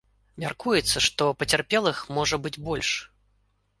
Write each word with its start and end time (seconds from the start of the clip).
Мяркуецца, 0.43 1.03
што 1.07 1.27
пацярпелых 1.43 1.97
можа 2.21 2.43
быць 2.47 2.55
больш. 2.71 2.89